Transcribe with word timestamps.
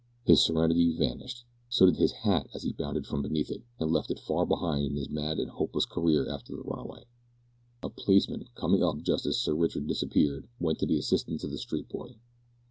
His 0.25 0.43
serenity 0.43 0.89
vanished. 0.97 1.45
So 1.69 1.85
did 1.85 1.97
his 1.97 2.11
hat 2.11 2.47
as 2.55 2.63
he 2.63 2.73
bounded 2.73 3.05
from 3.05 3.21
beneath 3.21 3.51
it, 3.51 3.61
and 3.79 3.91
left 3.91 4.09
it 4.09 4.17
far 4.17 4.47
behind 4.47 4.83
in 4.83 4.95
his 4.95 5.11
mad 5.11 5.37
and 5.37 5.47
hopeless 5.47 5.85
career 5.85 6.27
after 6.27 6.55
the 6.55 6.63
runaway. 6.63 7.03
A 7.83 7.89
policeman, 7.91 8.47
coming 8.55 8.81
up 8.81 9.03
just 9.03 9.27
as 9.27 9.37
Sir 9.37 9.53
Richard 9.53 9.85
disappeared, 9.85 10.47
went 10.59 10.79
to 10.79 10.87
the 10.87 10.97
assistance 10.97 11.43
of 11.43 11.51
the 11.51 11.59
street 11.59 11.87
boy. 11.87 12.15